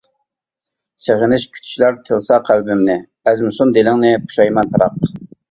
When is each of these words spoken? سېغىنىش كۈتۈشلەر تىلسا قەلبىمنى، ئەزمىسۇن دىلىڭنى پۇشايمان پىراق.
سېغىنىش 1.03 1.45
كۈتۈشلەر 1.57 1.99
تىلسا 2.07 2.39
قەلبىمنى، 2.49 2.97
ئەزمىسۇن 3.33 3.75
دىلىڭنى 3.79 4.17
پۇشايمان 4.27 4.75
پىراق. 4.75 5.01